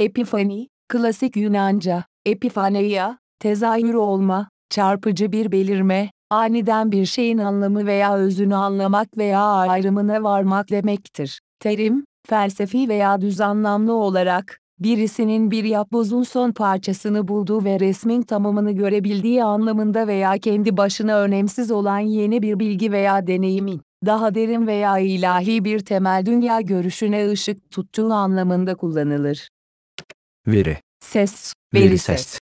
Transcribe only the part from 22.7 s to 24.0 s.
veya deneyimin,